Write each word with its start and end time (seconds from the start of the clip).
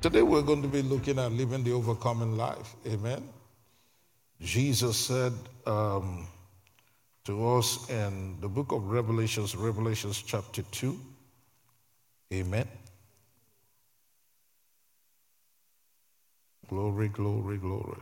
Today 0.00 0.22
we're 0.22 0.40
going 0.40 0.62
to 0.62 0.68
be 0.68 0.80
looking 0.80 1.18
at 1.18 1.30
living 1.30 1.62
the 1.62 1.72
overcoming 1.72 2.34
life. 2.34 2.74
Amen. 2.86 3.22
Jesus 4.40 4.96
said 4.96 5.34
um, 5.66 6.26
to 7.26 7.46
us 7.50 7.90
in 7.90 8.40
the 8.40 8.48
book 8.48 8.72
of 8.72 8.90
Revelations, 8.90 9.54
Revelations 9.54 10.22
chapter 10.22 10.62
2. 10.62 10.98
Amen. 12.32 12.66
Glory, 16.68 17.08
glory, 17.08 17.58
glory. 17.58 18.00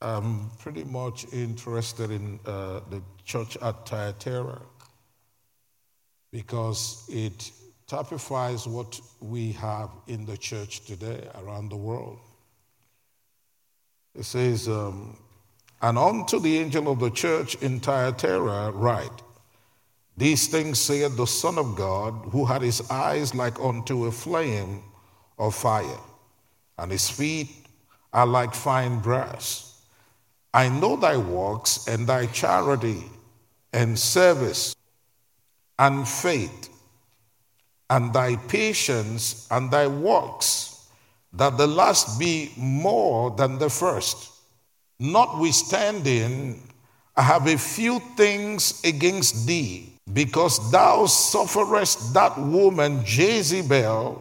I'm 0.00 0.50
pretty 0.58 0.84
much 0.84 1.26
interested 1.30 2.10
in 2.10 2.40
uh, 2.46 2.80
the 2.88 3.02
church 3.26 3.58
at 3.58 3.86
Thyatira 3.86 4.62
because 6.34 7.06
it 7.08 7.52
typifies 7.86 8.66
what 8.66 9.00
we 9.20 9.52
have 9.52 9.88
in 10.08 10.26
the 10.26 10.36
church 10.36 10.84
today 10.84 11.28
around 11.36 11.68
the 11.68 11.76
world. 11.76 12.18
It 14.16 14.24
says, 14.24 14.68
um, 14.68 15.16
And 15.80 15.96
unto 15.96 16.40
the 16.40 16.58
angel 16.58 16.90
of 16.90 16.98
the 16.98 17.10
church 17.10 17.54
in 17.62 17.78
Thyatira 17.78 18.72
write, 18.72 19.22
These 20.16 20.48
things 20.48 20.80
saith 20.80 21.16
the 21.16 21.24
Son 21.24 21.56
of 21.56 21.76
God, 21.76 22.12
who 22.32 22.44
had 22.44 22.62
his 22.62 22.82
eyes 22.90 23.32
like 23.32 23.60
unto 23.60 24.06
a 24.06 24.10
flame 24.10 24.82
of 25.38 25.54
fire, 25.54 26.00
and 26.78 26.90
his 26.90 27.08
feet 27.08 27.48
are 28.12 28.26
like 28.26 28.54
fine 28.54 28.98
brass 28.98 29.70
I 30.52 30.68
know 30.68 30.96
thy 30.96 31.16
works 31.16 31.86
and 31.88 32.06
thy 32.06 32.26
charity 32.26 33.04
and 33.72 33.98
service 33.98 34.74
and 35.78 36.06
faith 36.06 36.68
and 37.90 38.12
thy 38.12 38.36
patience 38.36 39.46
and 39.50 39.70
thy 39.70 39.86
works, 39.86 40.88
that 41.32 41.58
the 41.58 41.66
last 41.66 42.18
be 42.18 42.52
more 42.56 43.30
than 43.30 43.58
the 43.58 43.68
first. 43.68 44.32
Notwithstanding, 44.98 46.62
I 47.16 47.22
have 47.22 47.46
a 47.46 47.58
few 47.58 48.00
things 48.16 48.80
against 48.84 49.46
thee, 49.46 49.92
because 50.12 50.70
thou 50.70 51.06
sufferest 51.06 52.14
that 52.14 52.38
woman 52.38 53.02
Jezebel, 53.06 54.20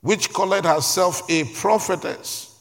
which 0.00 0.32
calleth 0.32 0.64
herself 0.64 1.22
a 1.30 1.44
prophetess 1.44 2.60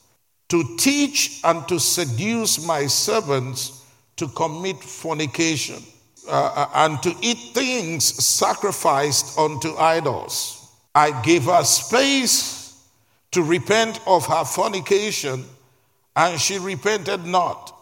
to 0.49 0.77
teach 0.77 1.41
and 1.43 1.67
to 1.67 1.79
seduce 1.79 2.65
my 2.65 2.87
servants 2.87 3.83
to 4.15 4.27
commit 4.29 4.77
fornication 4.77 5.81
uh, 6.27 6.69
and 6.73 7.01
to 7.03 7.15
eat 7.21 7.53
things 7.53 8.03
sacrificed 8.03 9.37
unto 9.37 9.75
idols. 9.77 10.71
I 10.93 11.21
gave 11.21 11.43
her 11.43 11.63
space 11.63 12.83
to 13.31 13.43
repent 13.43 13.99
of 14.07 14.25
her 14.27 14.45
fornication, 14.45 15.45
and 16.15 16.39
she 16.39 16.57
repented 16.57 17.25
not. 17.25 17.75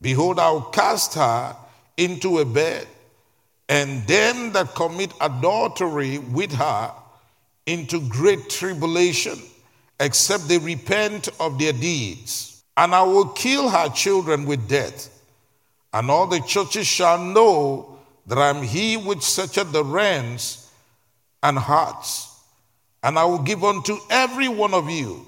Behold, 0.00 0.38
I'll 0.38 0.62
cast 0.62 1.14
her 1.14 1.56
into 1.96 2.38
a 2.38 2.44
bed, 2.44 2.86
and 3.68 4.06
them 4.06 4.52
that 4.52 4.74
commit 4.74 5.12
adultery 5.20 6.18
with 6.18 6.52
her 6.52 6.92
into 7.66 8.00
great 8.08 8.48
tribulation 8.48 9.38
except 10.00 10.48
they 10.48 10.58
repent 10.58 11.28
of 11.38 11.58
their 11.58 11.74
deeds. 11.74 12.64
And 12.76 12.94
I 12.94 13.02
will 13.02 13.28
kill 13.28 13.68
her 13.68 13.90
children 13.90 14.46
with 14.46 14.66
death. 14.66 15.09
And 15.92 16.10
all 16.10 16.26
the 16.26 16.40
churches 16.40 16.86
shall 16.86 17.18
know 17.18 17.98
that 18.26 18.38
I 18.38 18.48
am 18.48 18.62
he 18.62 18.96
which 18.96 19.22
searcheth 19.22 19.72
the 19.72 19.84
reins 19.84 20.70
and 21.42 21.58
hearts. 21.58 22.28
And 23.02 23.18
I 23.18 23.24
will 23.24 23.42
give 23.42 23.64
unto 23.64 23.96
every 24.08 24.48
one 24.48 24.74
of 24.74 24.88
you 24.90 25.26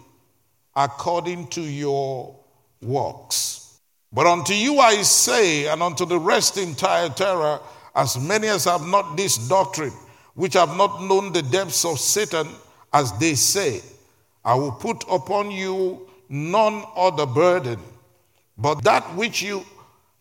according 0.76 1.48
to 1.48 1.60
your 1.60 2.36
works. 2.80 3.78
But 4.12 4.26
unto 4.26 4.52
you 4.52 4.78
I 4.78 5.02
say, 5.02 5.66
and 5.66 5.82
unto 5.82 6.04
the 6.04 6.18
rest 6.18 6.58
in 6.58 6.74
Thyatira, 6.74 7.60
as 7.94 8.18
many 8.18 8.48
as 8.48 8.64
have 8.64 8.86
not 8.86 9.16
this 9.16 9.36
doctrine, 9.48 9.92
which 10.34 10.54
have 10.54 10.76
not 10.76 11.02
known 11.02 11.32
the 11.32 11.42
depths 11.42 11.84
of 11.84 11.98
Satan, 11.98 12.46
as 12.92 13.16
they 13.18 13.34
say, 13.34 13.80
I 14.44 14.54
will 14.54 14.72
put 14.72 15.04
upon 15.10 15.50
you 15.50 16.08
none 16.28 16.84
other 16.96 17.26
burden, 17.26 17.78
but 18.58 18.82
that 18.84 19.02
which 19.16 19.42
you 19.42 19.64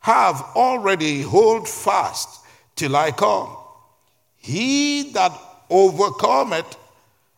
have 0.01 0.41
already 0.55 1.21
hold 1.21 1.67
fast 1.67 2.41
till 2.75 2.95
I 2.95 3.11
come. 3.11 3.55
He 4.35 5.11
that 5.13 5.31
overcometh 5.69 6.77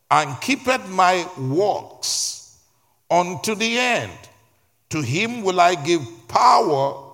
and 0.09 0.40
keepeth 0.41 0.90
my 0.90 1.28
works 1.38 2.57
unto 3.12 3.53
the 3.56 3.78
end, 3.78 4.12
to 4.90 5.01
him 5.01 5.44
will 5.44 5.59
I 5.59 5.75
give 5.75 6.01
power 6.28 7.12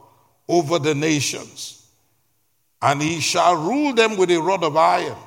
over 0.48 0.80
the 0.80 0.96
nations, 0.96 1.88
and 2.82 3.02
he 3.02 3.20
shall 3.20 3.56
rule 3.56 3.94
them 3.94 4.18
with 4.18 4.32
a 4.32 4.38
rod 4.38 4.64
of 4.64 4.78
iron. 4.78 5.18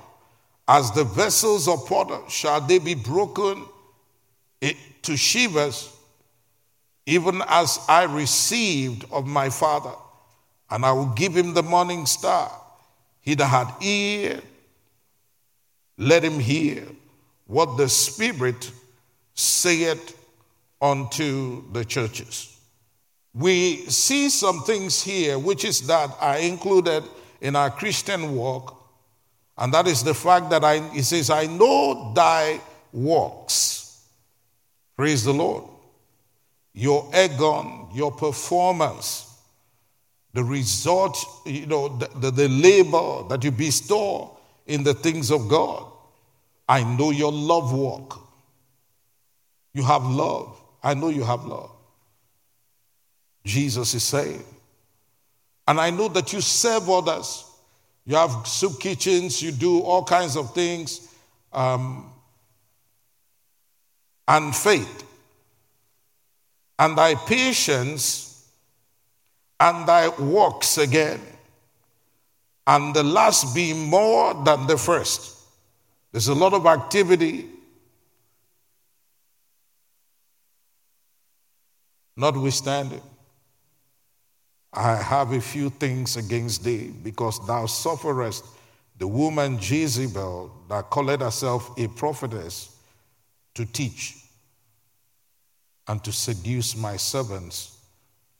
As 0.69 0.93
the 0.93 1.05
vessels 1.05 1.67
of 1.67 1.87
potter 1.87 2.21
shall 2.29 2.61
they 2.61 2.79
be 2.79 2.95
broken 2.95 3.67
to 5.03 5.17
shivers, 5.17 5.95
even 7.05 7.43
as 7.49 7.81
I 7.89 8.05
received 8.05 9.05
of 9.11 9.27
my 9.27 9.51
Father, 9.51 9.93
and 10.73 10.85
I 10.85 10.93
will 10.93 11.07
give 11.07 11.37
him 11.37 11.55
the 11.55 11.63
morning 11.63 12.07
star. 12.07 12.51
He 13.21 13.35
that 13.35 13.47
had 13.47 13.69
ear, 13.81 14.41
let 15.97 16.25
him 16.25 16.41
hear 16.41 16.85
what 17.47 17.77
the 17.77 17.89
Spirit 17.89 18.71
saith 19.35 20.19
unto 20.81 21.71
the 21.73 21.85
churches. 21.85 22.59
We 23.35 23.77
see 23.87 24.29
some 24.29 24.63
things 24.65 25.03
here, 25.03 25.39
which 25.39 25.65
is 25.65 25.87
that 25.87 26.11
are 26.21 26.39
included 26.39 27.05
in 27.41 27.57
our 27.57 27.71
Christian 27.71 28.35
walk, 28.35 28.77
and 29.57 29.73
that 29.73 29.87
is 29.87 30.03
the 30.03 30.15
fact 30.15 30.51
that 30.51 30.65
I, 30.65 30.81
he 30.89 31.03
says, 31.03 31.31
I 31.31 31.47
know 31.47 32.13
thy 32.15 32.61
works 32.93 33.83
Praise 34.97 35.25
the 35.25 35.33
Lord. 35.33 35.65
Your 36.75 37.11
ergon, 37.13 37.95
your 37.95 38.13
performance, 38.13 39.32
the 40.33 40.43
result, 40.43 41.25
you 41.45 41.67
know, 41.67 41.89
the, 41.89 42.09
the, 42.19 42.31
the 42.31 42.49
labor 42.49 43.29
that 43.29 43.45
you 43.45 43.51
bestow 43.51 44.37
in 44.67 44.83
the 44.83 44.95
things 44.95 45.31
of 45.31 45.49
God. 45.49 45.87
I 46.69 46.85
know 46.85 47.11
your 47.11 47.33
love 47.33 47.73
walk. 47.73 48.19
You 49.75 49.83
have 49.83 50.05
love. 50.05 50.59
I 50.83 50.95
know 50.95 51.09
you 51.09 51.25
have 51.25 51.45
love. 51.45 51.71
Jesus 53.45 53.95
is 53.95 54.03
saying. 54.03 54.45
And 55.67 55.81
I 55.81 55.91
know 55.91 56.09
that 56.09 56.33
you 56.33 56.41
serve 56.41 56.89
others. 56.89 57.45
You 58.05 58.17
have 58.17 58.47
soup 58.47 58.81
kitchens, 58.81 59.41
you 59.41 59.53
do 59.53 59.81
all 59.81 60.05
kinds 60.05 60.37
of 60.37 60.55
things. 60.55 61.09
Um, 61.53 62.13
and 64.27 64.55
faith, 64.55 65.05
and 66.79 66.97
thy 66.97 67.15
patience, 67.15 68.32
and 69.63 69.87
thy 69.87 70.09
works 70.09 70.77
again, 70.77 71.21
and 72.67 72.93
the 72.93 73.03
last 73.05 73.55
be 73.55 73.73
more 73.73 74.35
than 74.43 74.67
the 74.67 74.77
first. 74.77 75.39
There's 76.11 76.27
a 76.27 76.35
lot 76.35 76.53
of 76.53 76.67
activity. 76.67 77.47
Notwithstanding, 82.17 83.03
I 84.73 84.97
have 84.97 85.31
a 85.31 85.41
few 85.41 85.71
things 85.71 86.17
against 86.17 86.65
thee, 86.65 86.93
because 87.01 87.47
thou 87.47 87.67
sufferest 87.67 88.45
the 88.99 89.07
woman 89.07 89.59
Jezebel 89.61 90.51
that 90.71 90.91
called 90.91 91.21
herself 91.21 91.79
a 91.79 91.87
prophetess 91.87 92.77
to 93.55 93.65
teach 93.65 94.17
and 95.87 96.03
to 96.03 96.11
seduce 96.11 96.77
my 96.77 96.97
servants 96.97 97.79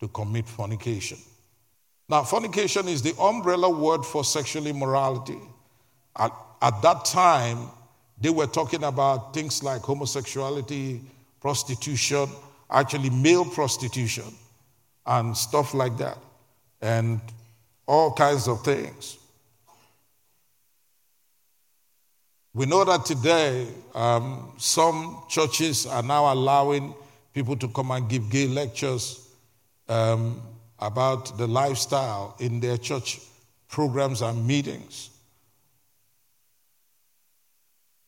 to 0.03 0.09
commit 0.09 0.49
fornication. 0.49 1.17
Now, 2.09 2.25
fornication 2.25 2.89
is 2.89 3.03
the 3.03 3.15
umbrella 3.21 3.71
word 3.71 4.05
for 4.05 4.25
sexual 4.25 4.67
immorality. 4.67 5.39
At, 6.17 6.33
at 6.61 6.83
that 6.83 7.05
time, 7.05 7.69
they 8.21 8.29
were 8.29 8.49
talking 8.49 8.83
about 8.83 9.33
things 9.33 9.63
like 9.63 9.81
homosexuality, 9.83 11.01
prostitution, 11.41 12.29
actually 12.69 13.11
male 13.11 13.45
prostitution, 13.45 14.25
and 15.07 15.37
stuff 15.37 15.73
like 15.73 15.97
that, 15.99 16.19
and 16.81 17.21
all 17.87 18.13
kinds 18.13 18.49
of 18.49 18.65
things. 18.65 19.19
We 22.55 22.67
know 22.67 22.85
that 22.85 23.07
today 23.07 23.69
um, 23.95 24.53
some 24.59 25.23
churches 25.29 25.87
are 25.87 26.03
now 26.03 26.33
allowing 26.33 26.93
people 27.33 27.57
to 27.57 27.69
come 27.69 27.93
and 27.93 28.09
give 28.09 28.29
gay 28.29 28.49
lectures 28.49 29.22
um, 29.93 30.41
about 30.79 31.37
the 31.37 31.47
lifestyle 31.47 32.35
in 32.41 32.61
their 32.61 32.79
church 32.79 33.21
programs 33.69 34.23
and 34.23 34.47
meetings. 34.47 35.11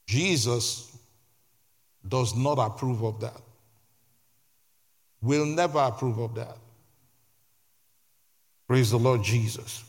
Jesus 0.07 0.97
does 2.07 2.35
not 2.35 2.55
approve 2.55 3.03
of 3.03 3.21
that. 3.21 3.41
Will 5.21 5.47
never 5.47 5.79
approve 5.79 6.19
of 6.19 6.35
that. 6.37 6.57
Praise 8.67 8.91
the 8.91 8.99
Lord 8.99 9.23
Jesus. 9.23 9.85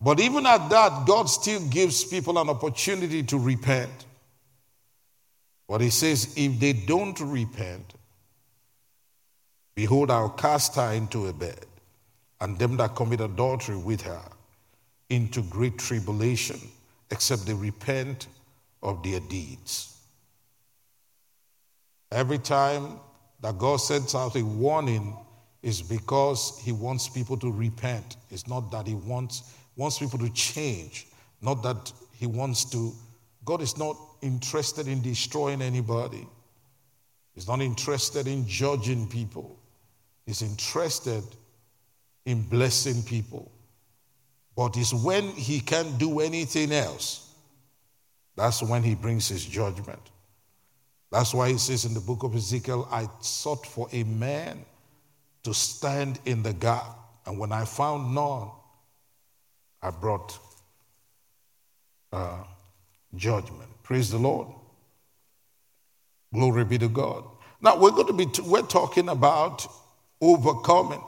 But 0.00 0.20
even 0.20 0.44
at 0.44 0.68
that, 0.68 1.06
God 1.06 1.30
still 1.30 1.60
gives 1.68 2.04
people 2.04 2.38
an 2.38 2.50
opportunity 2.50 3.22
to 3.24 3.38
repent. 3.38 4.04
But 5.66 5.80
He 5.80 5.88
says, 5.88 6.34
if 6.36 6.60
they 6.60 6.74
don't 6.74 7.18
repent, 7.20 7.94
behold, 9.74 10.10
I'll 10.10 10.30
cast 10.30 10.76
her 10.76 10.92
into 10.92 11.26
a 11.26 11.32
bed, 11.32 11.66
and 12.40 12.58
them 12.58 12.76
that 12.78 12.94
commit 12.94 13.20
adultery 13.20 13.76
with 13.76 14.02
her 14.02 14.22
into 15.10 15.42
great 15.42 15.78
tribulation, 15.78 16.60
except 17.10 17.46
they 17.46 17.54
repent 17.54 18.28
of 18.82 19.02
their 19.02 19.20
deeds. 19.20 19.98
Every 22.10 22.38
time 22.38 23.00
that 23.40 23.58
God 23.58 23.76
sends 23.76 24.14
out 24.14 24.36
a 24.36 24.44
warning, 24.44 25.16
is 25.62 25.80
because 25.80 26.60
He 26.62 26.72
wants 26.72 27.08
people 27.08 27.38
to 27.38 27.50
repent. 27.50 28.16
It's 28.30 28.46
not 28.46 28.70
that 28.70 28.86
He 28.86 28.94
wants 28.94 29.54
wants 29.76 29.98
people 29.98 30.18
to 30.18 30.30
change, 30.30 31.06
not 31.42 31.62
that 31.62 31.92
he 32.12 32.26
wants 32.26 32.64
to. 32.70 32.92
God 33.44 33.60
is 33.60 33.76
not 33.76 33.96
interested 34.22 34.88
in 34.88 35.02
destroying 35.02 35.62
anybody, 35.62 36.26
He's 37.34 37.48
not 37.48 37.60
interested 37.60 38.28
in 38.28 38.46
judging 38.46 39.08
people, 39.08 39.58
He's 40.26 40.42
interested 40.42 41.24
in 42.24 42.42
blessing 42.42 43.02
people. 43.02 43.50
But 44.56 44.76
it's 44.76 44.94
when 44.94 45.28
He 45.30 45.60
can't 45.60 45.98
do 45.98 46.20
anything 46.20 46.72
else, 46.72 47.34
that's 48.36 48.62
when 48.62 48.82
He 48.82 48.94
brings 48.94 49.28
His 49.28 49.44
judgment. 49.44 50.00
That's 51.10 51.34
why 51.34 51.50
He 51.50 51.58
says 51.58 51.84
in 51.84 51.94
the 51.94 52.00
book 52.00 52.22
of 52.22 52.34
Ezekiel, 52.34 52.88
I 52.90 53.08
sought 53.20 53.66
for 53.66 53.88
a 53.92 54.04
man 54.04 54.64
to 55.42 55.52
stand 55.52 56.18
in 56.24 56.42
the 56.42 56.52
gap. 56.52 56.84
And 57.26 57.38
when 57.38 57.52
I 57.52 57.64
found 57.64 58.14
none, 58.14 58.48
I 59.82 59.90
brought 59.90 60.38
uh, 62.12 62.44
judgment. 63.16 63.68
Praise 63.82 64.10
the 64.10 64.18
Lord. 64.18 64.48
Glory 66.32 66.64
be 66.64 66.78
to 66.78 66.88
God. 66.88 67.24
Now 67.60 67.78
we're 67.78 67.90
going 67.90 68.06
to 68.08 68.12
be, 68.12 68.26
t- 68.26 68.42
we're 68.42 68.62
talking 68.62 69.08
about 69.08 69.66
overcoming. 70.20 71.02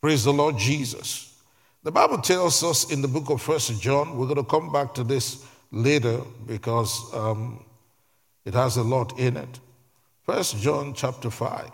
Praise 0.00 0.24
the 0.24 0.32
Lord 0.32 0.58
Jesus. 0.58 1.40
The 1.82 1.92
Bible 1.92 2.18
tells 2.18 2.62
us 2.64 2.90
in 2.90 3.02
the 3.02 3.08
book 3.08 3.30
of 3.30 3.40
First 3.40 3.80
John, 3.80 4.16
we're 4.16 4.26
going 4.26 4.36
to 4.36 4.44
come 4.44 4.72
back 4.72 4.94
to 4.94 5.04
this 5.04 5.46
later 5.70 6.20
because 6.46 7.12
um, 7.14 7.64
it 8.44 8.54
has 8.54 8.76
a 8.76 8.82
lot 8.82 9.18
in 9.18 9.36
it. 9.36 9.60
First 10.24 10.58
John 10.58 10.94
chapter 10.94 11.30
5. 11.30 11.70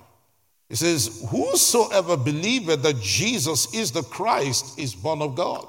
It 0.68 0.76
says, 0.76 1.26
Whosoever 1.30 2.16
believeth 2.16 2.82
that 2.82 3.00
Jesus 3.00 3.74
is 3.74 3.92
the 3.92 4.02
Christ 4.02 4.78
is 4.78 4.94
born 4.94 5.20
of 5.20 5.34
God. 5.34 5.66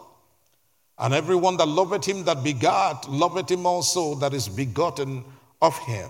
And 0.97 1.13
everyone 1.13 1.57
that 1.57 1.67
loveth 1.67 2.05
him 2.05 2.23
that 2.25 2.43
begat, 2.43 3.09
loveth 3.09 3.49
him 3.49 3.65
also 3.65 4.15
that 4.15 4.33
is 4.33 4.47
begotten 4.47 5.25
of 5.61 5.77
him. 5.79 6.09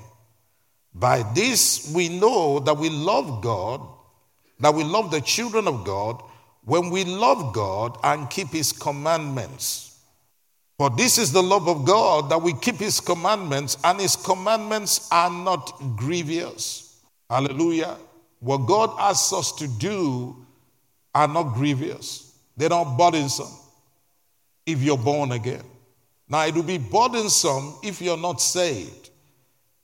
By 0.94 1.24
this 1.34 1.92
we 1.94 2.10
know 2.10 2.60
that 2.60 2.78
we 2.78 2.90
love 2.90 3.42
God, 3.42 3.82
that 4.60 4.74
we 4.74 4.84
love 4.84 5.12
the 5.12 5.22
children 5.22 5.68
of 5.68 5.84
God, 5.84 6.22
when 6.66 6.90
we 6.90 7.04
love 7.04 7.54
God 7.54 7.98
and 8.04 8.30
keep 8.30 8.50
his 8.50 8.72
commandments. 8.72 10.00
For 10.78 10.90
this 10.90 11.18
is 11.18 11.32
the 11.32 11.44
love 11.44 11.68
of 11.68 11.86
God, 11.86 12.30
that 12.30 12.42
we 12.42 12.54
keep 12.54 12.76
his 12.76 13.00
commandments, 13.00 13.78
and 13.84 14.00
his 14.00 14.16
commandments 14.16 15.08
are 15.12 15.30
not 15.30 15.72
grievous. 15.96 17.02
Hallelujah. 17.30 17.98
What 18.40 18.68
God 18.68 18.96
asks 19.00 19.34
us 19.34 19.52
to 19.54 19.68
do 19.68 20.36
are 21.16 21.28
not 21.28 21.54
grievous, 21.54 22.38
they're 22.58 22.70
not 22.70 22.98
burdensome 22.98 23.52
if 24.66 24.82
you're 24.82 24.98
born 24.98 25.32
again. 25.32 25.64
Now, 26.30 26.46
it 26.46 26.56
will 26.56 26.64
be 26.64 26.78
burdensome 26.78 27.76
if 27.84 28.02
you're 28.02 28.18
not 28.18 28.42
saved. 28.42 29.10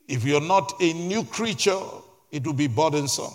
If 0.08 0.24
you're 0.24 0.42
not 0.42 0.74
a 0.82 0.94
new 0.94 1.24
creature, 1.24 1.80
it 2.32 2.46
will 2.46 2.54
be 2.54 2.68
burdensome 2.68 3.34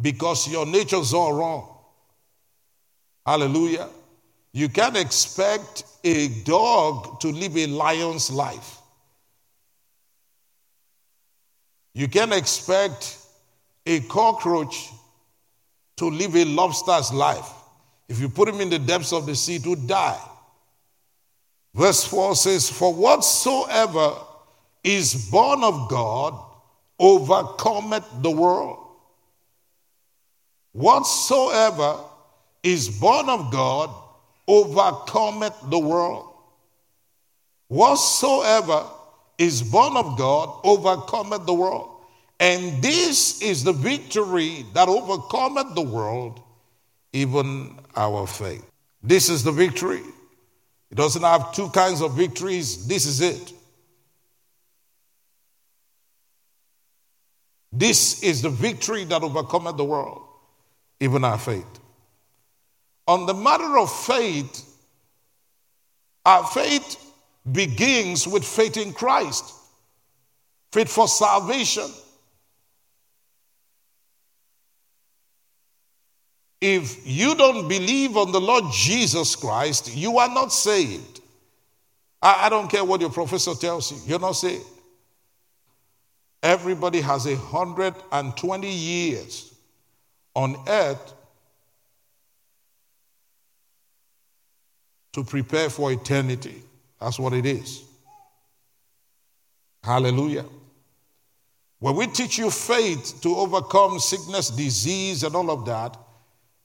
because 0.00 0.48
your 0.48 0.66
nature's 0.66 1.14
all 1.14 1.32
wrong. 1.32 1.68
Hallelujah. 3.24 3.88
You 4.52 4.68
can't 4.68 4.96
expect 4.96 5.84
a 6.04 6.28
dog 6.44 7.20
to 7.20 7.28
live 7.28 7.56
a 7.56 7.66
lion's 7.66 8.30
life. 8.30 8.78
You 11.94 12.08
can't 12.08 12.32
expect 12.32 13.18
a 13.86 14.00
cockroach 14.00 14.90
to 15.96 16.10
live 16.10 16.34
a 16.36 16.44
lobster's 16.44 17.12
life. 17.12 17.48
If 18.08 18.20
you 18.20 18.28
put 18.28 18.48
him 18.48 18.60
in 18.60 18.70
the 18.70 18.78
depths 18.78 19.12
of 19.12 19.26
the 19.26 19.34
sea, 19.34 19.58
to 19.60 19.76
die. 19.76 20.20
Verse 21.74 22.04
4 22.04 22.36
says, 22.36 22.70
For 22.70 22.92
whatsoever 22.92 24.14
is 24.82 25.30
born 25.30 25.64
of 25.64 25.88
God 25.88 26.38
overcometh 26.98 28.04
the 28.22 28.30
world. 28.30 28.83
Whatsoever 30.74 32.00
is 32.64 32.88
born 32.88 33.28
of 33.28 33.52
God 33.52 33.90
overcometh 34.48 35.54
the 35.70 35.78
world. 35.78 36.34
Whatsoever 37.68 38.84
is 39.38 39.62
born 39.62 39.96
of 39.96 40.18
God 40.18 40.60
overcometh 40.64 41.46
the 41.46 41.54
world. 41.54 41.90
And 42.40 42.82
this 42.82 43.40
is 43.40 43.62
the 43.62 43.72
victory 43.72 44.66
that 44.74 44.88
overcometh 44.88 45.74
the 45.76 45.82
world, 45.82 46.40
even 47.12 47.78
our 47.94 48.26
faith. 48.26 48.68
This 49.00 49.28
is 49.28 49.44
the 49.44 49.52
victory. 49.52 50.02
It 50.90 50.96
doesn't 50.96 51.22
have 51.22 51.54
two 51.54 51.68
kinds 51.70 52.00
of 52.00 52.14
victories. 52.14 52.88
This 52.88 53.06
is 53.06 53.20
it. 53.20 53.52
This 57.72 58.22
is 58.24 58.42
the 58.42 58.50
victory 58.50 59.04
that 59.04 59.22
overcometh 59.22 59.76
the 59.76 59.84
world, 59.84 60.23
even 61.00 61.24
our 61.24 61.38
faith. 61.38 61.66
On 63.06 63.26
the 63.26 63.34
matter 63.34 63.78
of 63.78 63.92
faith, 63.92 64.64
our 66.24 66.44
faith 66.46 66.96
begins 67.50 68.26
with 68.26 68.44
faith 68.44 68.76
in 68.76 68.92
Christ, 68.92 69.52
faith 70.72 70.88
for 70.88 71.06
salvation. 71.06 71.88
If 76.60 77.06
you 77.06 77.34
don't 77.34 77.68
believe 77.68 78.16
on 78.16 78.32
the 78.32 78.40
Lord 78.40 78.64
Jesus 78.72 79.36
Christ, 79.36 79.94
you 79.94 80.16
are 80.16 80.32
not 80.32 80.50
saved. 80.50 81.20
I, 82.22 82.46
I 82.46 82.48
don't 82.48 82.70
care 82.70 82.84
what 82.84 83.02
your 83.02 83.10
professor 83.10 83.54
tells 83.54 83.92
you, 83.92 83.98
you're 84.06 84.18
not 84.18 84.32
saved. 84.32 84.64
Everybody 86.42 87.02
has 87.02 87.26
a 87.26 87.36
120 87.36 88.68
years 88.70 89.53
on 90.34 90.56
earth 90.68 91.14
to 95.12 95.22
prepare 95.22 95.70
for 95.70 95.92
eternity. 95.92 96.62
That's 97.00 97.18
what 97.18 97.32
it 97.32 97.46
is. 97.46 97.84
Hallelujah. 99.82 100.44
When 101.78 101.96
we 101.96 102.06
teach 102.06 102.38
you 102.38 102.50
faith 102.50 103.20
to 103.22 103.36
overcome 103.36 103.98
sickness, 103.98 104.48
disease, 104.48 105.22
and 105.22 105.36
all 105.36 105.50
of 105.50 105.66
that, 105.66 105.96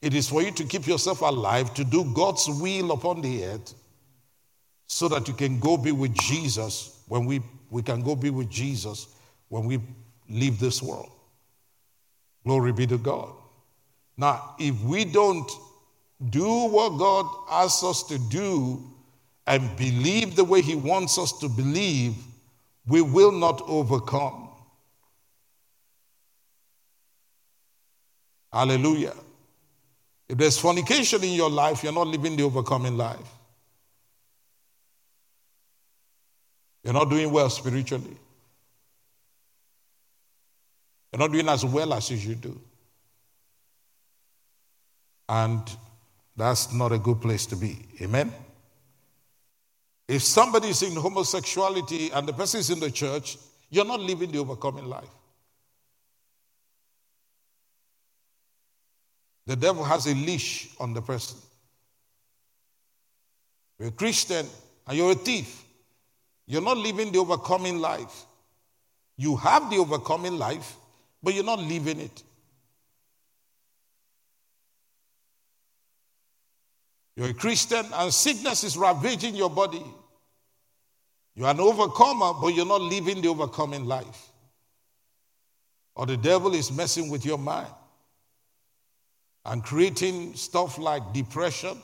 it 0.00 0.14
is 0.14 0.28
for 0.28 0.42
you 0.42 0.50
to 0.52 0.64
keep 0.64 0.86
yourself 0.86 1.20
alive, 1.20 1.74
to 1.74 1.84
do 1.84 2.04
God's 2.14 2.48
will 2.48 2.92
upon 2.92 3.20
the 3.20 3.44
earth, 3.44 3.74
so 4.86 5.08
that 5.08 5.28
you 5.28 5.34
can 5.34 5.60
go 5.60 5.76
be 5.76 5.92
with 5.92 6.14
Jesus 6.14 7.02
when 7.06 7.26
we, 7.26 7.42
we 7.70 7.82
can 7.82 8.02
go 8.02 8.16
be 8.16 8.30
with 8.30 8.48
Jesus 8.50 9.08
when 9.48 9.66
we 9.66 9.78
leave 10.28 10.58
this 10.58 10.82
world. 10.82 11.10
Glory 12.44 12.72
be 12.72 12.86
to 12.86 12.96
God. 12.96 13.30
Now, 14.20 14.54
if 14.58 14.78
we 14.82 15.06
don't 15.06 15.50
do 16.28 16.46
what 16.66 16.98
God 16.98 17.26
asks 17.50 17.82
us 17.82 18.02
to 18.02 18.18
do 18.18 18.84
and 19.46 19.74
believe 19.78 20.36
the 20.36 20.44
way 20.44 20.60
He 20.60 20.74
wants 20.74 21.16
us 21.16 21.38
to 21.38 21.48
believe, 21.48 22.16
we 22.86 23.00
will 23.00 23.32
not 23.32 23.62
overcome. 23.66 24.50
Hallelujah. 28.52 29.14
If 30.28 30.36
there's 30.36 30.58
fornication 30.58 31.24
in 31.24 31.32
your 31.32 31.48
life, 31.48 31.82
you're 31.82 31.90
not 31.90 32.06
living 32.06 32.36
the 32.36 32.42
overcoming 32.42 32.98
life. 32.98 33.18
You're 36.84 36.92
not 36.92 37.08
doing 37.08 37.32
well 37.32 37.48
spiritually. 37.48 38.18
You're 41.10 41.20
not 41.20 41.32
doing 41.32 41.48
as 41.48 41.64
well 41.64 41.94
as 41.94 42.10
you 42.10 42.18
should 42.18 42.42
do. 42.42 42.60
And 45.30 45.62
that's 46.36 46.74
not 46.74 46.90
a 46.90 46.98
good 46.98 47.20
place 47.20 47.46
to 47.46 47.56
be. 47.56 47.78
Amen? 48.02 48.32
If 50.08 50.24
somebody 50.24 50.70
is 50.70 50.82
in 50.82 50.96
homosexuality 50.96 52.10
and 52.10 52.26
the 52.26 52.32
person 52.32 52.58
is 52.58 52.68
in 52.68 52.80
the 52.80 52.90
church, 52.90 53.38
you're 53.70 53.84
not 53.84 54.00
living 54.00 54.32
the 54.32 54.38
overcoming 54.38 54.86
life. 54.86 55.08
The 59.46 59.54
devil 59.54 59.84
has 59.84 60.06
a 60.06 60.14
leash 60.14 60.70
on 60.80 60.94
the 60.94 61.00
person. 61.00 61.38
You're 63.78 63.88
a 63.88 63.92
Christian 63.92 64.46
and 64.88 64.98
you're 64.98 65.12
a 65.12 65.14
thief. 65.14 65.62
You're 66.46 66.60
not 66.60 66.76
living 66.76 67.12
the 67.12 67.18
overcoming 67.20 67.78
life. 67.78 68.26
You 69.16 69.36
have 69.36 69.70
the 69.70 69.76
overcoming 69.76 70.38
life, 70.38 70.74
but 71.22 71.34
you're 71.34 71.44
not 71.44 71.60
living 71.60 72.00
it. 72.00 72.24
You're 77.20 77.28
a 77.28 77.34
Christian 77.34 77.84
and 77.92 78.14
sickness 78.14 78.64
is 78.64 78.78
ravaging 78.78 79.36
your 79.36 79.50
body. 79.50 79.84
You're 81.34 81.50
an 81.50 81.60
overcomer, 81.60 82.32
but 82.40 82.54
you're 82.54 82.64
not 82.64 82.80
living 82.80 83.20
the 83.20 83.28
overcoming 83.28 83.84
life. 83.84 84.30
Or 85.94 86.06
the 86.06 86.16
devil 86.16 86.54
is 86.54 86.72
messing 86.72 87.10
with 87.10 87.26
your 87.26 87.36
mind 87.36 87.68
and 89.44 89.62
creating 89.62 90.34
stuff 90.34 90.78
like 90.78 91.12
depression, 91.12 91.76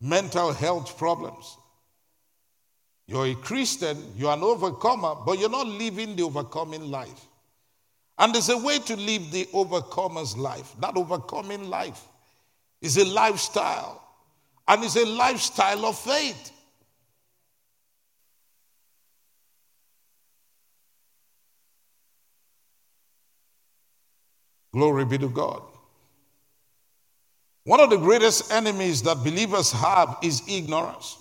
mental 0.00 0.54
health 0.54 0.96
problems. 0.96 1.58
You're 3.06 3.26
a 3.26 3.34
Christian, 3.34 4.02
you're 4.16 4.32
an 4.32 4.42
overcomer, 4.42 5.14
but 5.26 5.38
you're 5.38 5.50
not 5.50 5.66
living 5.66 6.16
the 6.16 6.22
overcoming 6.22 6.90
life. 6.90 7.26
And 8.16 8.34
there's 8.34 8.48
a 8.48 8.56
way 8.56 8.78
to 8.78 8.96
live 8.96 9.30
the 9.30 9.46
overcomer's 9.52 10.38
life. 10.38 10.74
That 10.80 10.96
overcoming 10.96 11.68
life 11.68 12.02
is 12.80 12.96
a 12.96 13.04
lifestyle, 13.04 14.02
and 14.66 14.84
it's 14.84 14.96
a 14.96 15.06
lifestyle 15.06 15.86
of 15.86 15.98
faith. 15.98 16.52
Glory 24.72 25.04
be 25.04 25.18
to 25.18 25.28
God. 25.28 25.62
One 27.64 27.80
of 27.80 27.90
the 27.90 27.96
greatest 27.96 28.52
enemies 28.52 29.02
that 29.02 29.16
believers 29.18 29.72
have 29.72 30.16
is 30.22 30.42
ignorance. 30.48 31.18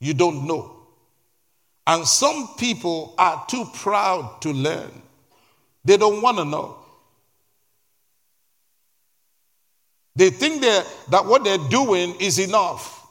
You 0.00 0.14
don't 0.14 0.46
know. 0.46 0.84
And 1.86 2.06
some 2.06 2.48
people 2.58 3.14
are 3.18 3.44
too 3.48 3.66
proud 3.74 4.40
to 4.42 4.52
learn, 4.52 4.90
they 5.84 5.96
don't 5.96 6.22
want 6.22 6.38
to 6.38 6.44
know. 6.44 6.83
They 10.16 10.30
think 10.30 10.62
that 10.62 11.26
what 11.26 11.44
they're 11.44 11.58
doing 11.68 12.14
is 12.20 12.38
enough. 12.38 13.06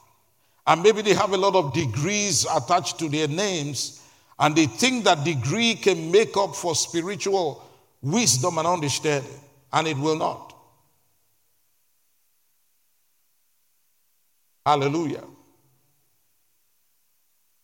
And 0.65 0.81
maybe 0.81 1.01
they 1.01 1.13
have 1.13 1.33
a 1.33 1.37
lot 1.37 1.55
of 1.55 1.73
degrees 1.73 2.45
attached 2.45 2.97
to 2.99 3.09
their 3.09 3.27
names, 3.27 4.01
and 4.39 4.55
they 4.55 4.65
think 4.65 5.03
that 5.03 5.25
degree 5.25 5.75
can 5.75 6.09
make 6.09 6.37
up 6.37 6.55
for 6.55 6.73
spiritual 6.73 7.61
wisdom 8.01 8.57
and 8.57 8.65
understanding, 8.65 9.39
and 9.73 9.87
it 9.87 9.97
will 9.97 10.17
not. 10.17 10.55
Hallelujah. 14.65 15.25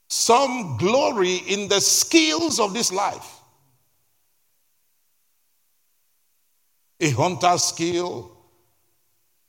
Some 0.09 0.75
glory 0.77 1.35
in 1.35 1.69
the 1.69 1.79
skills 1.79 2.59
of 2.59 2.73
this 2.73 2.91
life. 2.91 3.37
A 6.99 7.11
hunter's 7.11 7.63
skill, 7.63 8.35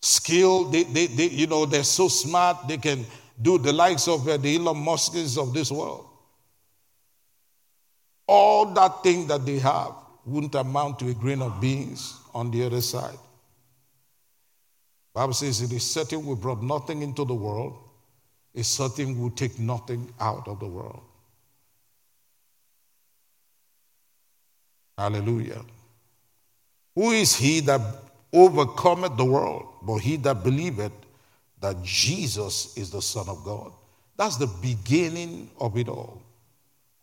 skill, 0.00 0.64
they, 0.64 0.85
they, 0.85 1.07
they, 1.07 1.28
you 1.28 1.47
know, 1.47 1.66
they're 1.66 1.85
so 1.85 2.09
smart, 2.09 2.66
they 2.69 2.78
can 2.78 3.04
do 3.40 3.59
the 3.59 3.73
likes 3.73 4.09
of 4.09 4.26
uh, 4.28 4.37
the 4.37 4.57
Elon 4.57 4.78
Musks 4.78 5.37
of 5.37 5.52
this 5.52 5.71
world. 5.71 6.07
All 8.26 8.66
that 8.75 9.02
thing 9.02 9.26
that 9.26 9.45
they 9.45 9.59
have 9.59 9.92
wouldn't 10.25 10.54
amount 10.54 10.99
to 11.00 11.09
a 11.09 11.14
grain 11.14 11.42
of 11.42 11.61
beans 11.61 12.16
on 12.35 12.50
the 12.50 12.64
other 12.64 12.80
side. 12.80 13.19
Bible 15.12 15.33
says 15.33 15.61
it 15.61 15.73
is 15.73 15.90
certain 15.90 16.25
we 16.25 16.35
brought 16.37 16.62
nothing 16.62 17.02
into 17.02 17.25
the 17.25 17.35
world, 17.35 17.76
it's 18.54 18.69
certain 18.69 19.21
we 19.21 19.30
take 19.30 19.59
nothing 19.59 20.12
out 20.21 20.47
of 20.47 20.61
the 20.61 20.66
world. 20.66 21.02
Hallelujah. 24.97 25.62
Who 26.95 27.12
is 27.12 27.35
he 27.35 27.61
that 27.61 27.80
overcometh 28.33 29.17
the 29.17 29.25
world, 29.25 29.67
but 29.83 29.99
he 29.99 30.17
that 30.17 30.45
believeth 30.45 30.93
that 31.61 31.83
Jesus 31.83 32.77
is 32.77 32.91
the 32.91 33.03
Son 33.03 33.29
of 33.29 33.45
God? 33.45 33.73
That's 34.17 34.37
the 34.37 34.47
beginning 34.61 35.51
of 35.59 35.77
it 35.77 35.89
all. 35.89 36.23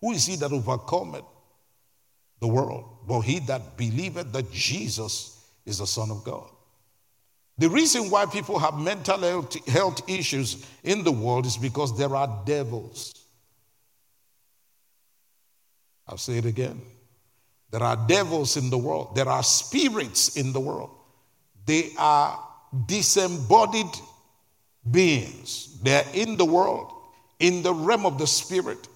Who 0.01 0.11
is 0.11 0.25
he 0.25 0.35
that 0.37 0.51
overcometh 0.51 1.25
the 2.39 2.47
world, 2.47 2.85
but 3.07 3.21
he 3.21 3.39
that 3.39 3.77
believeth 3.77 4.31
that 4.33 4.51
Jesus 4.51 5.43
is 5.65 5.79
the 5.79 5.87
Son 5.87 6.11
of 6.11 6.23
God? 6.23 6.49
The 7.57 7.69
reason 7.69 8.11
why 8.11 8.27
people 8.27 8.59
have 8.59 8.75
mental 8.75 9.49
health 9.67 10.09
issues 10.09 10.63
in 10.83 11.03
the 11.03 11.11
world 11.11 11.47
is 11.47 11.57
because 11.57 11.97
there 11.97 12.15
are 12.15 12.43
devils. 12.45 13.13
I'll 16.07 16.17
say 16.17 16.37
it 16.37 16.45
again. 16.45 16.81
There 17.71 17.83
are 17.83 17.97
devils 18.07 18.57
in 18.57 18.69
the 18.69 18.77
world, 18.77 19.15
there 19.15 19.27
are 19.27 19.43
spirits 19.43 20.37
in 20.37 20.53
the 20.53 20.59
world. 20.59 20.96
They 21.67 21.91
are 21.97 22.43
disembodied 22.87 23.91
beings. 24.89 25.77
They're 25.83 26.05
in 26.13 26.37
the 26.37 26.45
world, 26.45 26.91
in 27.39 27.61
the 27.61 27.73
realm 27.73 28.05
of 28.05 28.17
the 28.17 28.25
spirit. 28.25 28.87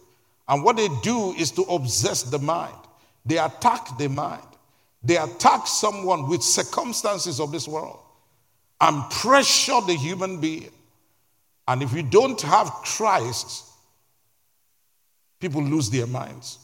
And 0.48 0.64
what 0.64 0.78
they 0.78 0.88
do 1.04 1.34
is 1.34 1.52
to 1.52 1.64
obsess 1.64 2.24
the 2.24 2.40
mind. 2.40 2.74
They 3.26 3.38
attack 3.38 3.98
the 3.98 4.08
mind. 4.08 4.42
They 5.04 5.18
attack 5.18 5.68
someone 5.68 6.30
with 6.30 6.42
circumstances 6.42 7.40
of 7.40 7.52
this 7.52 7.68
world 7.68 8.00
and 8.80 9.10
pressure 9.12 9.82
the 9.86 9.96
human 9.96 10.40
being. 10.40 10.72
And 11.68 11.84
if 11.84 11.94
you 11.94 12.04
don't 12.04 12.42
have 12.42 12.70
Christ, 12.84 13.66
people 15.40 15.62
lose 15.62 15.90
their 15.90 16.08
minds. 16.08 16.58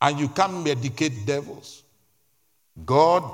And 0.00 0.20
you 0.20 0.28
can't 0.28 0.64
medicate 0.64 1.24
devils. 1.24 1.82
God 2.84 3.24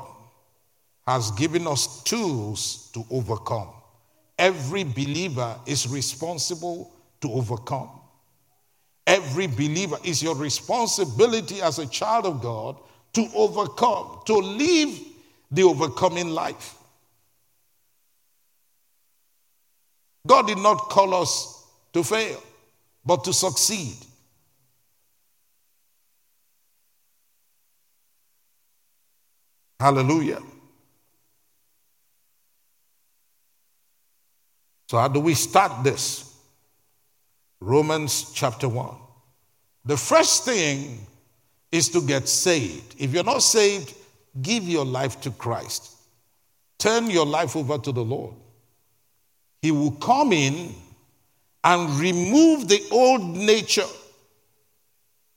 has 1.07 1.31
given 1.33 1.67
us 1.67 2.03
tools 2.05 2.91
to 2.95 3.05
overcome. 3.11 3.69
Every 4.39 4.85
believer 4.85 5.59
is 5.67 5.89
responsible 5.89 6.93
to 7.21 7.33
overcome. 7.33 7.91
Every 9.07 9.47
believer 9.47 9.97
is 10.05 10.23
your 10.23 10.37
responsibility 10.37 11.61
as 11.61 11.79
a 11.79 11.87
child 11.87 12.25
of 12.25 12.41
God 12.41 12.77
to 13.15 13.29
overcome, 13.35 14.21
to 14.27 14.35
live 14.35 14.99
the 15.51 15.65
overcoming 15.65 16.31
life. 16.31 16.77
God 20.27 20.47
did 20.47 20.59
not 20.59 20.89
call 20.89 21.15
us 21.15 21.67
to 21.93 22.05
fail, 22.05 22.43
but 23.05 23.25
to 23.25 23.33
succeed. 23.33 23.97
Hallelujah. 29.83 30.41
So, 34.89 34.97
how 34.97 35.09
do 35.09 35.19
we 35.19 35.35
start 35.35 35.83
this? 35.83 36.37
Romans 37.61 38.31
chapter 38.33 38.69
1. 38.69 38.95
The 39.85 39.97
first 39.97 40.45
thing 40.45 41.05
is 41.73 41.89
to 41.89 42.01
get 42.01 42.29
saved. 42.29 42.95
If 42.97 43.13
you're 43.13 43.25
not 43.25 43.43
saved, 43.43 43.93
give 44.41 44.63
your 44.69 44.85
life 44.85 45.21
to 45.23 45.33
Christ. 45.33 45.91
Turn 46.79 47.11
your 47.11 47.27
life 47.27 47.57
over 47.57 47.77
to 47.79 47.91
the 47.91 48.05
Lord. 48.05 48.35
He 49.63 49.73
will 49.73 49.97
come 49.97 50.33
in 50.33 50.77
and 51.65 51.91
remove 51.99 52.69
the 52.69 52.87
old 52.93 53.37
nature 53.37 53.91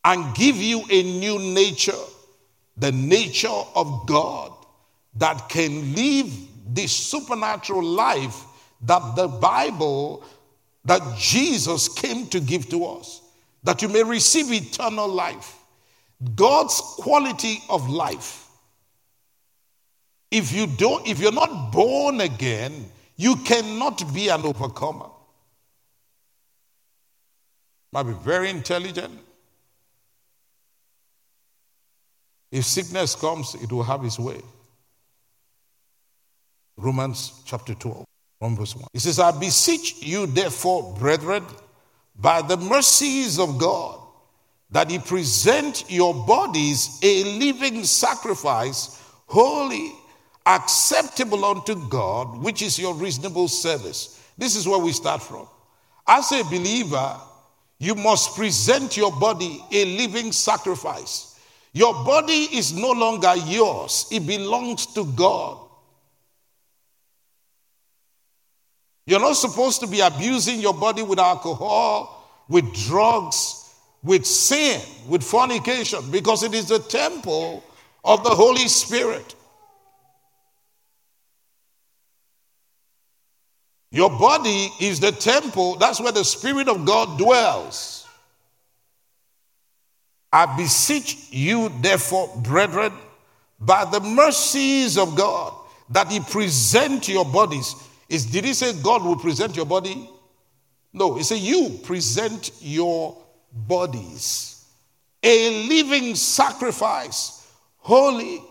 and 0.03 0.35
give 0.35 0.57
you 0.57 0.83
a 0.91 1.01
new 1.01 1.39
nature, 1.39 2.03
the 2.77 2.91
nature 2.91 3.47
of 3.47 4.05
God 4.07 4.51
that 5.15 5.49
can 5.49 5.95
live 5.95 6.31
this 6.67 6.91
supernatural 6.91 7.83
life 7.83 8.43
that 8.81 9.15
the 9.15 9.27
Bible, 9.27 10.23
that 10.83 11.17
Jesus 11.17 11.89
came 11.89 12.27
to 12.27 12.39
give 12.39 12.69
to 12.69 12.85
us, 12.85 13.21
that 13.63 13.81
you 13.81 13.87
may 13.87 14.03
receive 14.03 14.51
eternal 14.51 15.07
life. 15.07 15.57
God's 16.35 16.79
quality 16.97 17.61
of 17.69 17.89
life. 17.89 18.47
If 20.31 20.51
you 20.51 20.67
don't, 20.67 21.07
if 21.07 21.19
you're 21.19 21.31
not 21.31 21.71
born 21.71 22.21
again, 22.21 22.91
you 23.15 23.37
cannot 23.37 24.13
be 24.13 24.27
an 24.27 24.41
overcomer. 24.41 25.09
Might 27.91 28.03
be 28.03 28.13
very 28.13 28.49
intelligent. 28.49 29.19
If 32.55 32.63
sickness 32.63 33.15
comes, 33.15 33.53
it 33.55 33.69
will 33.69 33.83
have 33.83 34.05
its 34.05 34.17
way. 34.17 34.39
Romans 36.77 37.41
chapter 37.45 37.73
12. 37.73 38.05
From 38.39 38.55
verse 38.55 38.73
1. 38.73 38.87
He 38.93 38.99
says, 38.99 39.19
I 39.19 39.37
beseech 39.37 40.01
you, 40.01 40.25
therefore, 40.25 40.95
brethren, 40.97 41.43
by 42.15 42.41
the 42.41 42.55
mercies 42.55 43.39
of 43.39 43.57
God, 43.57 43.99
that 44.71 44.89
ye 44.89 44.99
present 44.99 45.83
your 45.89 46.13
bodies 46.13 46.97
a 47.03 47.25
living 47.37 47.83
sacrifice, 47.83 49.03
holy, 49.27 49.91
acceptable 50.45 51.43
unto 51.43 51.75
God, 51.89 52.41
which 52.41 52.61
is 52.61 52.79
your 52.79 52.93
reasonable 52.93 53.49
service. 53.49 54.17
This 54.37 54.55
is 54.55 54.65
where 54.65 54.79
we 54.79 54.93
start 54.93 55.21
from. 55.21 55.45
As 56.07 56.31
a 56.31 56.41
believer, 56.43 57.19
you 57.79 57.95
must 57.95 58.33
present 58.37 58.95
your 58.95 59.11
body 59.11 59.61
a 59.73 59.97
living 59.97 60.31
sacrifice. 60.31 61.34
Your 61.75 61.93
body 62.05 62.47
is 62.53 62.71
no 62.71 62.93
longer 62.93 63.35
yours, 63.35 64.07
it 64.09 64.25
belongs 64.25 64.85
to 64.93 65.03
God. 65.03 65.57
You're 69.05 69.19
not 69.19 69.33
supposed 69.33 69.81
to 69.81 69.87
be 69.87 69.99
abusing 69.99 70.61
your 70.61 70.73
body 70.73 71.03
with 71.03 71.19
alcohol, 71.19 72.45
with 72.47 72.73
drugs, 72.87 73.75
with 74.01 74.25
sin, 74.25 74.79
with 75.09 75.21
fornication, 75.21 75.99
because 76.11 76.43
it 76.43 76.53
is 76.53 76.69
the 76.69 76.79
temple 76.79 77.61
of 78.05 78.23
the 78.23 78.29
Holy 78.29 78.69
Spirit. 78.69 79.35
Your 83.91 84.11
body 84.11 84.69
is 84.79 85.01
the 85.01 85.11
temple, 85.11 85.75
that's 85.75 85.99
where 85.99 86.13
the 86.13 86.23
Spirit 86.23 86.69
of 86.69 86.85
God 86.85 87.19
dwells. 87.19 88.04
I 90.35 90.57
beseech 90.57 91.31
you, 91.31 91.69
therefore, 91.79 92.29
brethren, 92.43 92.91
by 93.59 93.85
the 93.85 94.01
mercies 94.01 94.97
of 94.97 95.15
God, 95.15 95.53
that 95.89 96.11
He 96.11 96.19
present 96.19 97.07
your 97.07 97.23
bodies. 97.23 97.73
Is 98.09 98.25
did 98.25 98.43
He 98.43 98.53
say 98.53 98.73
God 98.83 99.03
will 99.03 99.15
present 99.15 99.55
your 99.55 99.65
body? 99.65 100.09
No, 100.91 101.15
He 101.15 101.23
said 101.23 101.39
you 101.39 101.79
present 101.83 102.51
your 102.59 103.17
bodies 103.53 104.55
a 105.25 105.67
living 105.67 106.13
sacrifice, 106.15 107.51
holy. 107.77 108.41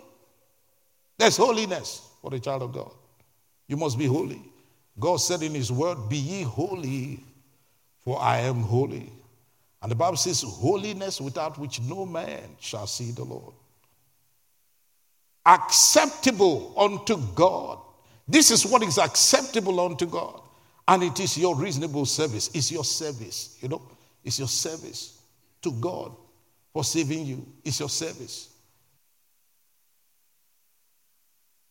There's 1.17 1.37
holiness 1.37 2.09
for 2.21 2.31
the 2.31 2.41
child 2.41 2.63
of 2.63 2.73
God. 2.73 2.91
You 3.69 3.77
must 3.77 3.97
be 3.97 4.07
holy. 4.07 4.43
God 4.99 5.19
said 5.19 5.43
in 5.43 5.55
His 5.55 5.71
word, 5.71 6.09
Be 6.09 6.17
ye 6.17 6.43
holy, 6.43 7.21
for 8.03 8.21
I 8.21 8.39
am 8.41 8.57
holy. 8.57 9.13
And 9.85 9.91
the 9.91 9.97
Bible 9.97 10.17
says, 10.17 10.43
Holiness 10.43 11.21
without 11.21 11.59
which 11.59 11.79
no 11.83 12.07
man 12.07 12.57
shall 12.59 12.87
see 12.87 13.11
the 13.11 13.23
Lord. 13.23 13.53
Acceptable 15.45 16.73
unto 16.75 17.19
God. 17.35 17.81
This 18.27 18.51
is 18.51 18.65
what 18.65 18.83
is 18.83 18.97
acceptable 18.97 19.79
unto 19.81 20.07
God. 20.07 20.41
And 20.89 21.03
it 21.03 21.21
is 21.21 21.37
your 21.37 21.55
reasonable 21.55 22.07
service. 22.07 22.49
It's 22.55 22.73
your 22.73 22.83
service. 22.83 23.59
You 23.61 23.69
know, 23.69 23.83
it's 24.25 24.39
your 24.39 24.49
service 24.49 25.21
to 25.61 25.71
God 25.73 26.17
for 26.73 26.83
saving 26.83 27.27
you. 27.27 27.47
It's 27.63 27.79
your 27.79 27.91
service. 27.91 28.49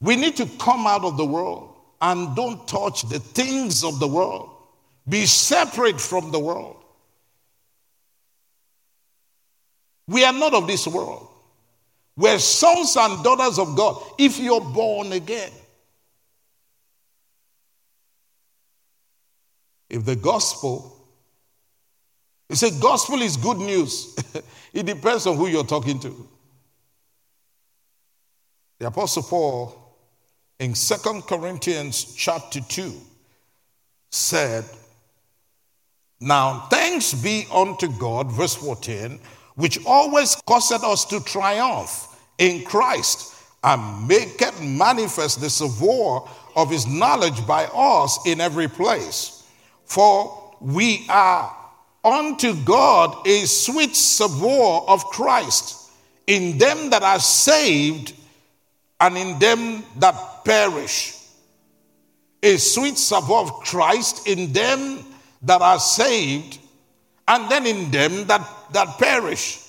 We 0.01 0.17
need 0.17 0.38
to 0.38 0.46
come 0.60 0.86
out 0.86 1.03
of 1.03 1.17
the 1.17 1.25
world 1.25 1.77
and 2.00 2.36
don't 2.36 2.67
touch 2.67 3.10
the 3.10 3.17
things 3.17 3.84
of 3.84 4.00
the 4.00 4.08
world. 4.08 4.51
Be 5.10 5.25
separate 5.25 6.00
from 6.00 6.29
the 6.29 6.38
world. 6.38 6.83
We 10.08 10.26
are 10.26 10.34
not 10.34 10.54
of 10.54 10.68
this 10.68 10.88
world. 10.88 11.28
We're 12.16 12.40
sons 12.40 12.96
and 12.96 13.24
daughters 13.24 13.58
of 13.58 13.76
God 13.76 14.02
if 14.20 14.40
you're 14.40 14.62
born 14.62 15.12
again. 15.14 15.52
If 19.89 20.06
the 20.06 20.16
gospel, 20.16 20.96
you 22.50 22.56
say 22.56 22.72
gospel 22.80 23.22
is 23.22 23.38
good 23.38 23.58
news. 23.58 24.16
it 24.74 24.86
depends 24.86 25.26
on 25.26 25.38
who 25.38 25.48
you're 25.48 25.63
talking 25.63 26.00
to. 26.00 26.28
The 28.80 28.88
Apostle 28.88 29.24
Paul 29.24 29.98
in 30.60 30.76
Second 30.76 31.24
Corinthians 31.24 32.13
chapter 32.16 32.60
2 32.60 32.94
said, 34.12 34.66
Now 36.20 36.68
thanks 36.70 37.13
be 37.13 37.48
unto 37.52 37.88
God, 37.98 38.32
verse 38.32 38.56
14, 38.56 39.20
which 39.56 39.84
always 39.86 40.36
causeth 40.48 40.84
us 40.84 41.06
to 41.06 41.24
triumph 41.24 42.08
in 42.38 42.63
Christ 42.63 43.36
and 43.63 44.08
maketh 44.08 44.62
manifest 44.62 45.39
the 45.39 45.50
savour 45.50 46.28
of 46.56 46.70
his 46.70 46.86
knowledge 46.86 47.46
by 47.48 47.66
us 47.66 48.20
in 48.26 48.42
every 48.42 48.68
place. 48.68 49.48
For 49.86 50.54
we 50.60 51.06
are 51.10 51.56
unto 52.04 52.56
God 52.63 53.26
a 53.28 53.46
sweet 53.46 53.96
savour 53.96 54.89
of 54.89 55.06
Christ 55.06 55.92
in 56.28 56.58
them 56.58 56.89
that 56.89 57.04
are 57.04 57.20
saved 57.20 58.13
and 59.00 59.18
in 59.18 59.39
them 59.39 59.84
that 59.98 60.44
perish. 60.46 61.18
A 62.42 62.58
sweet 62.58 62.98
savour 62.98 63.39
of 63.39 63.54
Christ 63.62 64.28
in 64.28 64.52
them 64.52 65.06
that 65.44 65.62
are 65.62 65.80
saved, 65.80 66.60
and 67.28 67.50
then 67.50 67.66
in 67.66 67.92
them 67.92 68.26
that, 68.28 68.48
that 68.74 68.98
perish. 68.98 69.60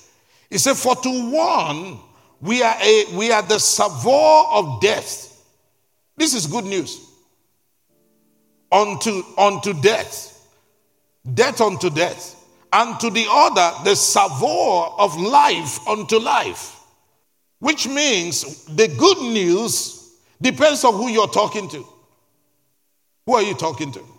He 0.49 0.57
said, 0.57 0.75
For 0.75 0.95
to 0.95 1.31
one 1.31 1.99
we 2.41 2.61
are 2.61 2.75
a 2.81 3.05
we 3.15 3.31
are 3.31 3.41
the 3.41 3.59
savour 3.59 4.45
of 4.51 4.81
death. 4.81 5.43
This 6.17 6.33
is 6.33 6.47
good 6.47 6.65
news. 6.65 7.01
Unto 8.71 9.23
unto 9.37 9.73
death, 9.81 10.47
death 11.33 11.61
unto 11.61 11.89
death, 11.89 12.35
and 12.73 12.99
to 12.99 13.09
the 13.09 13.25
other 13.29 13.83
the 13.83 13.95
savour 13.95 14.93
of 14.97 15.15
life 15.17 15.87
unto 15.87 16.19
life. 16.19 16.79
Which 17.59 17.87
means 17.87 18.65
the 18.65 18.87
good 18.87 19.17
news 19.17 20.13
depends 20.41 20.83
on 20.83 20.93
who 20.93 21.09
you're 21.09 21.27
talking 21.27 21.69
to. 21.69 21.85
Who 23.25 23.33
are 23.33 23.41
you 23.41 23.55
talking 23.55 23.91
to? 23.93 24.14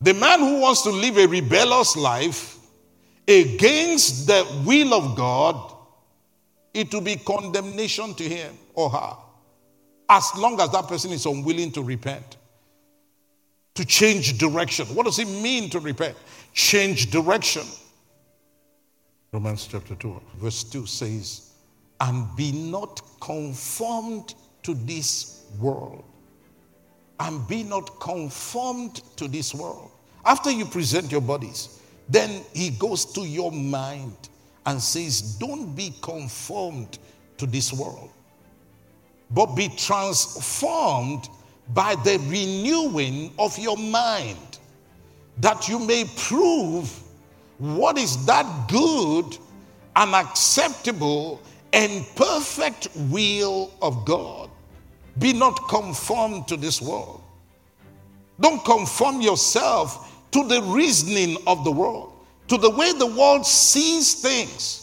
The 0.00 0.14
man 0.14 0.40
who 0.40 0.60
wants 0.60 0.82
to 0.82 0.90
live 0.90 1.16
a 1.16 1.26
rebellious 1.26 1.96
life 1.96 2.58
against 3.26 4.26
the 4.26 4.46
will 4.64 4.94
of 4.94 5.16
God, 5.16 5.74
it 6.74 6.92
will 6.92 7.00
be 7.00 7.16
condemnation 7.16 8.14
to 8.14 8.24
him 8.24 8.56
or 8.74 8.90
her. 8.90 9.16
As 10.08 10.30
long 10.36 10.60
as 10.60 10.70
that 10.72 10.86
person 10.86 11.12
is 11.12 11.26
unwilling 11.26 11.72
to 11.72 11.82
repent, 11.82 12.36
to 13.74 13.84
change 13.84 14.38
direction. 14.38 14.86
What 14.88 15.06
does 15.06 15.18
it 15.18 15.28
mean 15.28 15.70
to 15.70 15.80
repent? 15.80 16.16
Change 16.52 17.10
direction. 17.10 17.62
Romans 19.32 19.68
chapter 19.70 19.94
2, 19.94 20.20
verse 20.36 20.64
2 20.64 20.86
says, 20.86 21.52
And 22.00 22.34
be 22.36 22.52
not 22.52 23.02
conformed 23.20 24.34
to 24.62 24.74
this 24.74 25.44
world. 25.58 26.04
And 27.18 27.46
be 27.48 27.62
not 27.62 27.98
conformed 28.00 28.96
to 29.16 29.28
this 29.28 29.54
world. 29.54 29.90
After 30.24 30.50
you 30.50 30.64
present 30.66 31.10
your 31.10 31.20
bodies, 31.20 31.80
then 32.08 32.42
he 32.52 32.70
goes 32.70 33.04
to 33.12 33.22
your 33.22 33.50
mind 33.50 34.28
and 34.66 34.80
says, 34.82 35.36
Don't 35.36 35.74
be 35.74 35.94
conformed 36.02 36.98
to 37.38 37.46
this 37.46 37.72
world, 37.72 38.10
but 39.30 39.54
be 39.54 39.68
transformed 39.68 41.28
by 41.74 41.94
the 41.96 42.18
renewing 42.28 43.32
of 43.38 43.58
your 43.58 43.76
mind, 43.76 44.58
that 45.38 45.68
you 45.68 45.78
may 45.78 46.04
prove 46.16 47.02
what 47.58 47.98
is 47.98 48.24
that 48.26 48.68
good 48.68 49.38
and 49.96 50.14
acceptable 50.14 51.40
and 51.72 52.06
perfect 52.14 52.88
will 52.94 53.72
of 53.82 54.04
God. 54.04 54.50
Be 55.18 55.32
not 55.32 55.68
conformed 55.68 56.48
to 56.48 56.56
this 56.56 56.80
world. 56.80 57.22
Don't 58.38 58.64
conform 58.64 59.20
yourself 59.20 60.28
to 60.32 60.46
the 60.46 60.60
reasoning 60.62 61.38
of 61.46 61.64
the 61.64 61.70
world, 61.70 62.12
to 62.48 62.58
the 62.58 62.70
way 62.70 62.92
the 62.92 63.06
world 63.06 63.46
sees 63.46 64.14
things. 64.14 64.82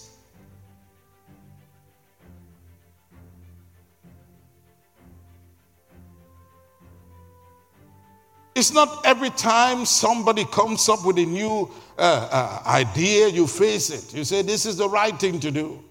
It's 8.55 8.71
not 8.71 9.05
every 9.05 9.31
time 9.31 9.85
somebody 9.85 10.45
comes 10.45 10.87
up 10.87 11.05
with 11.05 11.17
a 11.17 11.25
new 11.25 11.71
uh, 11.97 12.61
uh, 12.63 12.69
idea, 12.69 13.27
you 13.27 13.47
face 13.47 13.89
it. 13.89 14.15
You 14.15 14.23
say, 14.23 14.41
This 14.43 14.65
is 14.65 14.77
the 14.77 14.87
right 14.87 15.19
thing 15.19 15.39
to 15.39 15.51
do. 15.51 15.83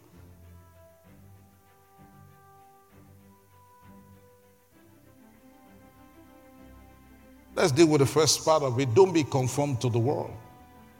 Let's 7.62 7.70
deal 7.70 7.86
with 7.86 8.00
the 8.00 8.06
first 8.06 8.44
part 8.44 8.64
of 8.64 8.80
it. 8.80 8.92
Don't 8.92 9.14
be 9.14 9.22
conformed 9.22 9.80
to 9.82 9.88
the 9.88 9.98
world, 10.00 10.32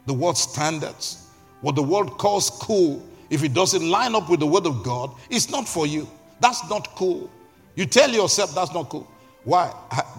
the 0.05 0.13
world 0.13 0.37
standards. 0.37 1.27
What 1.59 1.75
the 1.75 1.83
world 1.83 2.17
calls 2.17 2.49
cool, 2.49 3.05
if 3.29 3.43
it 3.43 3.53
doesn't 3.53 3.85
line 3.85 4.15
up 4.15 4.29
with 4.29 4.39
the 4.39 4.47
word 4.47 4.65
of 4.65 4.81
God, 4.81 5.13
it's 5.29 5.49
not 5.49 5.67
for 5.67 5.85
you. 5.85 6.07
That's 6.39 6.69
not 6.69 6.87
cool. 6.95 7.29
You 7.75 7.85
tell 7.85 8.09
yourself 8.09 8.55
that's 8.55 8.73
not 8.73 8.87
cool. 8.87 9.05
Why? 9.43 9.73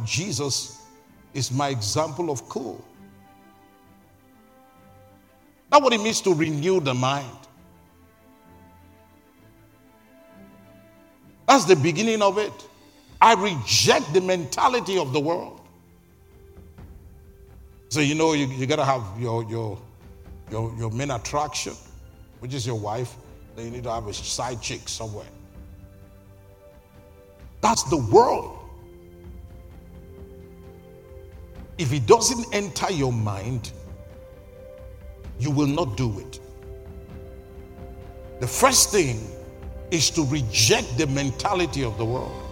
Jesus 0.04 0.82
is 1.32 1.50
my 1.50 1.70
example 1.70 2.28
of 2.28 2.46
cool. 2.50 2.84
That's 5.70 5.82
what 5.82 5.94
it 5.94 6.02
means 6.02 6.20
to 6.20 6.34
renew 6.34 6.78
the 6.78 6.92
mind. 6.92 7.38
That's 11.48 11.64
the 11.64 11.76
beginning 11.76 12.20
of 12.20 12.36
it. 12.36 12.52
I 13.18 13.32
reject 13.32 14.12
the 14.12 14.20
mentality 14.20 14.98
of 14.98 15.14
the 15.14 15.20
world. 15.20 15.62
So 17.94 18.00
you 18.00 18.16
know 18.16 18.32
you, 18.32 18.48
you 18.48 18.66
gotta 18.66 18.84
have 18.84 19.04
your 19.20 19.44
your 19.44 19.78
your 20.50 20.74
your 20.76 20.90
main 20.90 21.12
attraction, 21.12 21.74
which 22.40 22.52
is 22.52 22.66
your 22.66 22.74
wife. 22.74 23.14
Then 23.54 23.66
you 23.66 23.70
need 23.70 23.84
to 23.84 23.92
have 23.92 24.08
a 24.08 24.12
side 24.12 24.60
chick 24.60 24.88
somewhere. 24.88 25.28
That's 27.60 27.84
the 27.84 27.98
world. 27.98 28.58
If 31.78 31.92
it 31.92 32.04
doesn't 32.06 32.52
enter 32.52 32.90
your 32.90 33.12
mind, 33.12 33.70
you 35.38 35.52
will 35.52 35.68
not 35.68 35.96
do 35.96 36.18
it. 36.18 36.40
The 38.40 38.48
first 38.48 38.90
thing 38.90 39.24
is 39.92 40.10
to 40.10 40.24
reject 40.24 40.98
the 40.98 41.06
mentality 41.06 41.84
of 41.84 41.96
the 41.98 42.04
world. 42.04 42.43